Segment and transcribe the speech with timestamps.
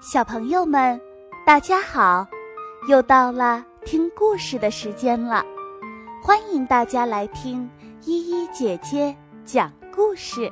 [0.00, 0.98] 小朋友们，
[1.44, 2.26] 大家好！
[2.88, 5.44] 又到了听故事的时间了，
[6.22, 7.68] 欢迎大家来听
[8.06, 10.50] 依依姐姐讲故事，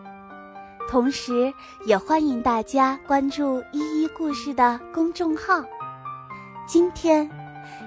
[0.87, 1.51] 同时
[1.87, 5.65] 也欢迎大家关注依依故事的公众号。
[6.67, 7.27] 今天，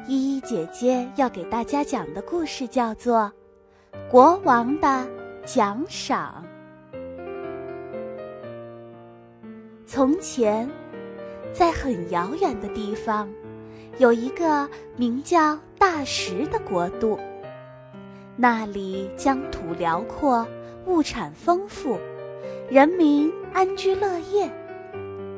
[0.07, 3.31] 依依姐姐要给大家讲的故事叫做
[4.09, 5.07] 《国王的
[5.45, 6.43] 奖赏》。
[9.85, 10.67] 从前。
[11.53, 13.29] 在很遥远的地方，
[13.97, 17.19] 有一个名叫大石的国度。
[18.35, 20.47] 那里疆土辽阔，
[20.85, 21.99] 物产丰富，
[22.69, 24.49] 人民安居乐业。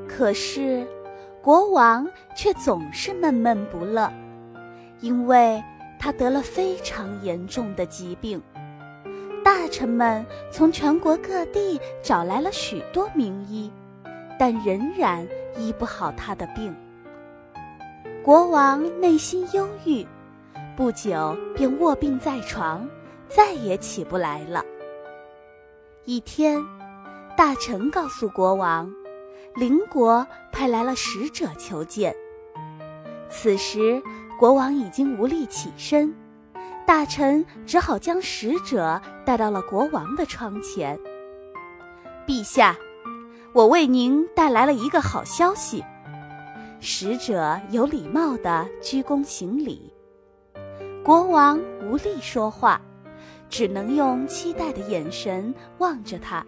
[0.07, 0.87] 可是，
[1.41, 4.11] 国王却总是闷闷不乐，
[5.01, 5.61] 因为
[5.99, 8.41] 他得了非常严重的疾病。
[9.43, 13.69] 大臣们从全国各地找来了许多名医。
[14.39, 16.75] 但仍然医不好他的病。
[18.23, 20.05] 国王内心忧郁，
[20.75, 22.87] 不久便卧病在床，
[23.27, 24.63] 再也起不来了。
[26.05, 26.63] 一天，
[27.37, 28.89] 大臣告诉国王，
[29.55, 32.15] 邻国派来了使者求见。
[33.29, 34.01] 此时，
[34.39, 36.13] 国王已经无力起身，
[36.85, 40.99] 大臣只好将使者带到了国王的窗前。
[42.25, 42.75] 陛下。
[43.53, 45.83] 我为您带来了一个好消息。
[46.79, 49.93] 使者有礼貌地鞠躬行礼，
[51.05, 52.81] 国王无力说话，
[53.49, 56.43] 只能用期待的眼神望着他。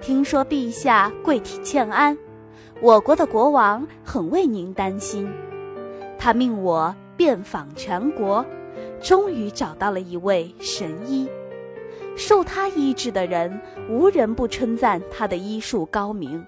[0.00, 2.16] 听说陛下贵体欠安，
[2.80, 5.28] 我国的国王很为您担心，
[6.16, 8.46] 他命我遍访全国，
[9.02, 11.28] 终于找到了一位神医。
[12.16, 16.44] 受他医治的人，无人不称赞他的医术高明，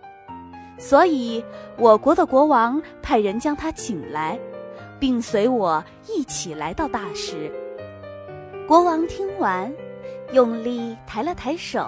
[0.78, 1.44] 所以
[1.76, 4.38] 我国的国王派人将他请来，
[4.98, 7.50] 并随我一起来到大石。
[8.68, 9.72] 国王听完，
[10.32, 11.86] 用力抬了抬手，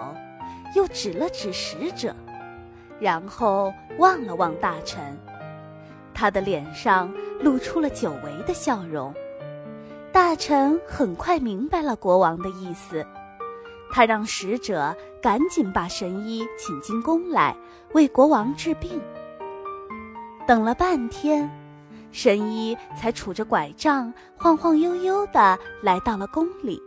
[0.74, 2.14] 又指了指使者，
[2.98, 5.16] 然后望了望大臣，
[6.12, 9.14] 他的脸上露出了久违的笑容。
[10.10, 13.06] 大臣很快明白了国王的意思。
[13.90, 17.56] 他让使者赶紧把神医请进宫来，
[17.92, 19.00] 为国王治病。
[20.46, 21.50] 等了半天，
[22.10, 26.82] 神医才杵着拐杖，晃晃悠悠地来到了宫里。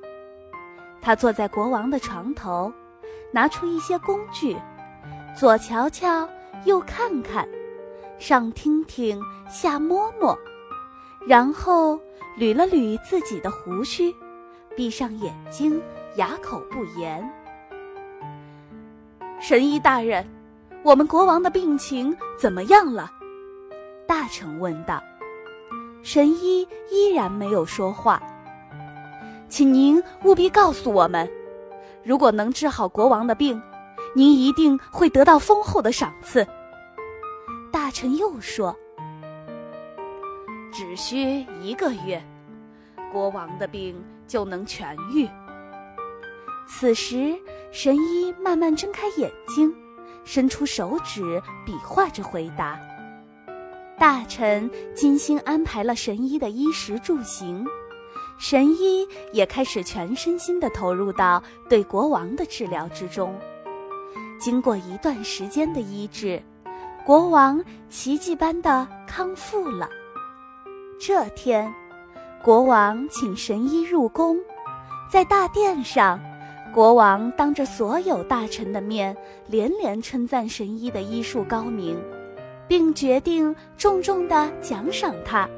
[1.01, 2.72] 他坐在国王的床头，
[3.31, 4.56] 拿出一些工具，
[5.38, 6.28] 左瞧瞧，
[6.66, 7.47] 右看看，
[8.19, 9.19] 上听听，
[9.50, 10.38] 下摸摸，
[11.28, 12.00] 然后
[12.38, 14.16] 捋了捋自己的胡须，
[14.75, 15.81] 闭上眼睛。
[16.16, 17.28] 哑口不言。
[19.40, 20.26] 神医大人，
[20.84, 23.10] 我们国王的病情怎么样了？
[24.08, 25.02] 大臣问道。
[26.04, 28.22] 神医依然没有说话。
[29.48, 31.30] 请您务必告诉我们，
[32.04, 33.62] 如果能治好国王的病，
[34.14, 36.46] 您一定会得到丰厚的赏赐。
[37.72, 38.76] 大臣又说
[40.72, 42.22] ：“只需一个月，
[43.12, 43.96] 国王的病
[44.28, 45.30] 就能痊愈。”
[46.68, 47.38] 此时，
[47.72, 49.74] 神医慢慢睁开眼睛，
[50.24, 52.80] 伸出手指比划着回答。
[54.00, 57.64] 大臣精心安排了神医的衣食住行，
[58.40, 63.38] 神医也开始全身心地投入到对国王的治疗之中。
[64.40, 66.42] 经过一段时间的医治，
[67.06, 69.88] 国王奇迹般的康复了。
[71.00, 71.72] 这天，
[72.44, 74.38] 国王请神医入宫，
[75.12, 76.20] 在大殿上。
[76.74, 79.16] 国王当着所有大臣的面，
[79.48, 81.98] 连连称赞神医的医术高明，
[82.66, 85.50] 并决定重重的奖赏他。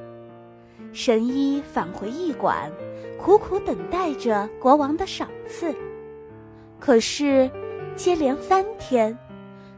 [0.92, 2.72] 神医返回驿馆，
[3.20, 5.74] 苦苦等待着国王的赏赐。
[6.80, 7.50] 可是，
[7.96, 9.16] 接连三天，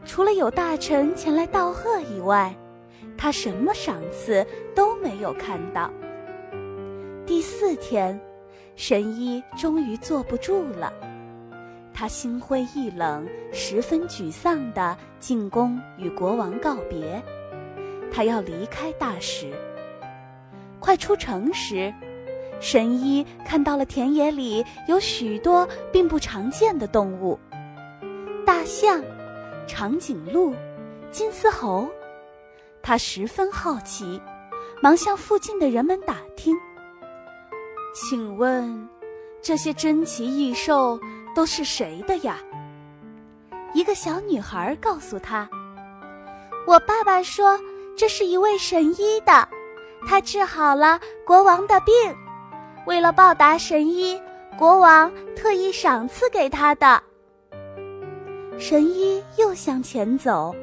[0.06, 2.56] 除了有大臣前来道贺以外，
[3.16, 4.44] 他什么赏赐
[4.74, 5.90] 都没有看到。
[7.26, 8.18] 第四天，
[8.74, 10.90] 神医终于坐不住了。
[11.98, 17.22] 他心灰意冷，十分沮丧地进宫与国王告别。
[18.12, 19.50] 他要离开大石。
[20.78, 21.92] 快出城时，
[22.60, 27.38] 神医看到了田野里有许多并不常见的动物：
[28.44, 29.02] 大象、
[29.66, 30.54] 长颈鹿、
[31.10, 31.88] 金丝猴。
[32.82, 34.20] 他十分好奇，
[34.82, 36.54] 忙向附近的人们打听
[37.96, 38.86] ：“请问，
[39.40, 41.00] 这些珍奇异兽？”
[41.36, 42.38] 都是谁的呀？
[43.74, 45.46] 一个小女孩告诉他
[46.66, 47.60] ：“我爸爸说，
[47.94, 49.46] 这是一位神医的，
[50.08, 51.94] 他治好了国王的病。
[52.86, 54.18] 为了报答神医，
[54.56, 57.02] 国王特意赏赐给他的。”
[58.58, 60.56] 神医又向前走，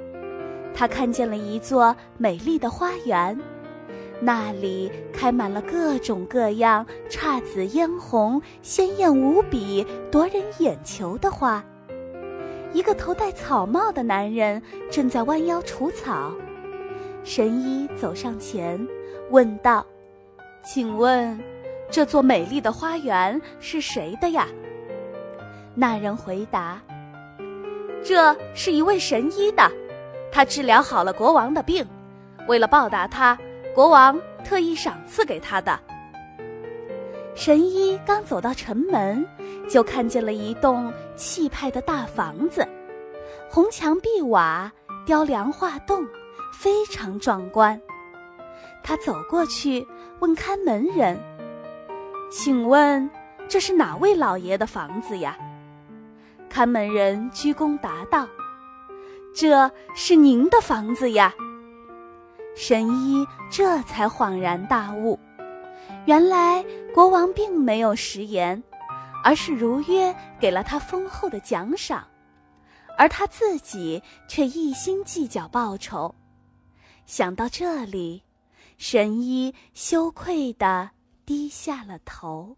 [0.74, 3.40] 他看见了一座美丽的花园。
[4.26, 11.62] 那里开满了各种各样、姹紫嫣红、鲜艳无比、夺人眼球的花。
[12.72, 16.32] 一个头戴草帽的男人正在弯腰除草。
[17.26, 18.88] 神医走上前，
[19.30, 19.86] 问道
[20.64, 21.38] ：“请问，
[21.92, 24.48] 这座美丽的花园是谁的呀？”
[25.76, 26.82] 那人回答
[28.02, 29.70] ：“这是一位神医的，
[30.32, 31.86] 他治疗好了国王的病，
[32.48, 33.38] 为了报答他。”
[33.74, 35.80] 国王特意赏赐给他的。
[37.34, 39.26] 神医刚走到城门，
[39.68, 42.68] 就看见了一栋气派的大房子，
[43.50, 44.72] 红墙碧瓦，
[45.08, 46.06] 雕梁画栋，
[46.54, 47.80] 非常壮观。
[48.84, 49.86] 他走过去
[50.20, 51.20] 问看门人
[52.30, 53.10] ：“请问
[53.48, 55.36] 这是哪位老爷的房子呀？”
[56.48, 58.28] 看门人鞠躬答道
[59.34, 61.34] ：“这是您的房子呀。”
[62.56, 65.20] 神医这才恍然大悟，
[66.06, 66.64] 原来
[66.94, 68.62] 国王并没有食言，
[69.24, 72.08] 而是如约给了他丰厚的奖赏，
[72.98, 76.14] 而他自己却一心计较报酬。
[77.06, 78.24] 想到这里，
[78.78, 80.92] 神医羞愧地
[81.26, 82.56] 低下了头。